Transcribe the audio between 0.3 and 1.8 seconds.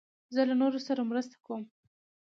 زه له نورو سره مرسته کوم.